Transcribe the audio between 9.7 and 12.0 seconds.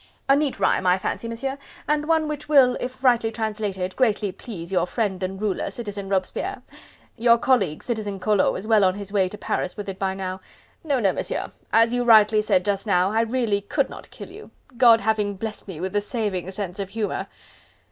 with it by now.... No, no, Monsieur... as